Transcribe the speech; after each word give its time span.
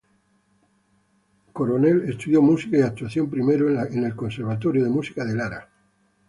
Coronel 1.53 2.09
estudió 2.09 2.41
música 2.41 2.75
y 2.75 2.81
actuación, 2.81 3.29
primero 3.29 3.69
en 3.69 4.03
el 4.03 4.15
"Conservatorio 4.15 4.83
de 4.83 4.89
Música 4.89 5.23
de 5.23 5.35
Lara". 5.35 5.69